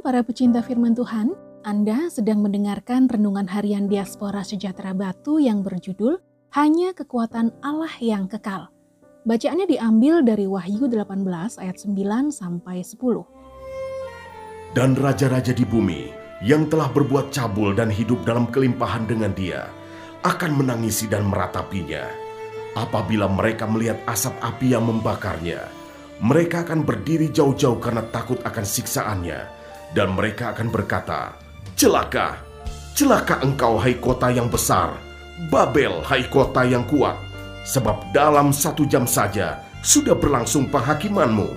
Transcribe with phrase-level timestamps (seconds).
[0.00, 1.36] para pecinta firman Tuhan,
[1.68, 6.16] Anda sedang mendengarkan renungan harian Diaspora Sejahtera Batu yang berjudul
[6.56, 8.72] Hanya Kekuatan Allah yang Kekal.
[9.28, 14.72] Bacaannya diambil dari Wahyu 18 ayat 9 sampai 10.
[14.72, 16.08] Dan raja-raja di bumi
[16.40, 19.68] yang telah berbuat cabul dan hidup dalam kelimpahan dengan dia
[20.24, 22.08] akan menangisi dan meratapinya.
[22.80, 25.79] Apabila mereka melihat asap api yang membakarnya,
[26.20, 29.40] mereka akan berdiri jauh-jauh karena takut akan siksaannya.
[29.96, 31.34] Dan mereka akan berkata,
[31.74, 32.38] Celaka,
[32.92, 34.94] celaka engkau hai kota yang besar,
[35.48, 37.16] Babel hai kota yang kuat,
[37.64, 41.48] sebab dalam satu jam saja sudah berlangsung penghakimanmu.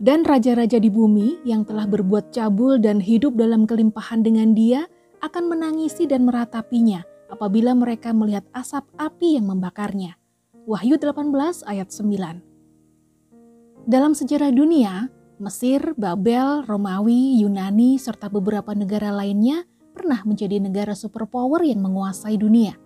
[0.00, 5.52] Dan raja-raja di bumi yang telah berbuat cabul dan hidup dalam kelimpahan dengan dia akan
[5.52, 10.16] menangisi dan meratapinya apabila mereka melihat asap api yang membakarnya.
[10.66, 13.86] Wahyu 18 ayat 9.
[13.88, 15.08] Dalam sejarah dunia,
[15.40, 19.64] Mesir, Babel, Romawi, Yunani, serta beberapa negara lainnya
[19.96, 22.76] pernah menjadi negara superpower yang menguasai dunia.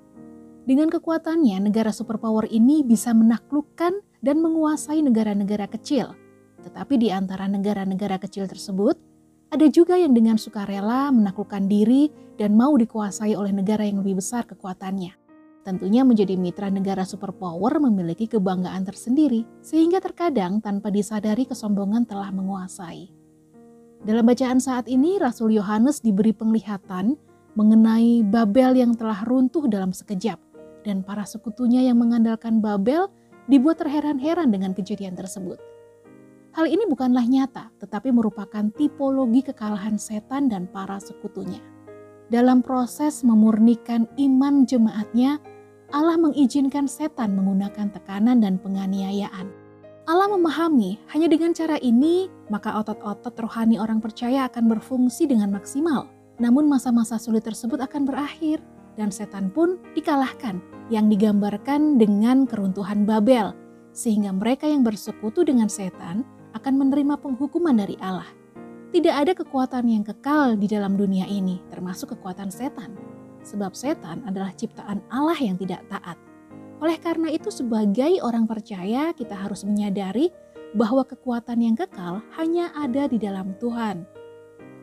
[0.64, 6.16] Dengan kekuatannya, negara superpower ini bisa menaklukkan dan menguasai negara-negara kecil.
[6.64, 8.96] Tetapi di antara negara-negara kecil tersebut,
[9.54, 14.42] ada juga yang dengan sukarela menaklukkan diri dan mau dikuasai oleh negara yang lebih besar
[14.50, 15.14] kekuatannya.
[15.62, 23.08] Tentunya menjadi mitra negara superpower memiliki kebanggaan tersendiri, sehingga terkadang tanpa disadari kesombongan telah menguasai.
[24.04, 27.16] Dalam bacaan saat ini, Rasul Yohanes diberi penglihatan
[27.54, 30.36] mengenai Babel yang telah runtuh dalam sekejap,
[30.84, 33.08] dan para sekutunya yang mengandalkan Babel
[33.48, 35.56] dibuat terheran-heran dengan kejadian tersebut.
[36.54, 41.58] Hal ini bukanlah nyata, tetapi merupakan tipologi kekalahan setan dan para sekutunya.
[42.30, 45.42] Dalam proses memurnikan iman jemaatnya,
[45.90, 49.50] Allah mengizinkan setan menggunakan tekanan dan penganiayaan.
[50.06, 56.06] Allah memahami hanya dengan cara ini, maka otot-otot rohani orang percaya akan berfungsi dengan maksimal.
[56.38, 58.62] Namun masa-masa sulit tersebut akan berakhir
[58.94, 63.50] dan setan pun dikalahkan yang digambarkan dengan keruntuhan Babel.
[63.90, 66.22] Sehingga mereka yang bersekutu dengan setan
[66.54, 68.30] akan menerima penghukuman dari Allah.
[68.94, 72.94] Tidak ada kekuatan yang kekal di dalam dunia ini, termasuk kekuatan setan.
[73.42, 76.14] Sebab setan adalah ciptaan Allah yang tidak taat.
[76.78, 80.30] Oleh karena itu, sebagai orang percaya, kita harus menyadari
[80.78, 84.06] bahwa kekuatan yang kekal hanya ada di dalam Tuhan.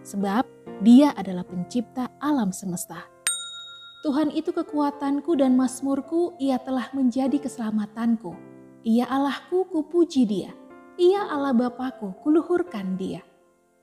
[0.03, 0.43] Sebab
[0.81, 3.05] Dia adalah Pencipta alam semesta.
[4.01, 8.33] Tuhan itu kekuatanku dan masmurku, Ia telah menjadi keselamatanku.
[8.81, 10.60] Ia Allahku, kupuji Dia.
[11.01, 13.25] Ia Allah Bapakku, kuluhurkan dia.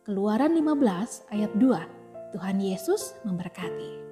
[0.06, 2.30] Keluaran 15 ayat 2.
[2.30, 4.07] Tuhan Yesus memberkati.